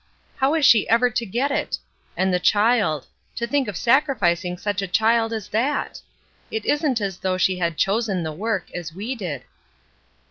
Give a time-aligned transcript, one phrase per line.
[0.37, 1.77] How is she ever to get it?
[2.17, 3.05] And the child—
[3.35, 6.01] to think of sacrificing such a child as that!
[6.49, 9.43] It isn't as though she had chosen the work, as we did."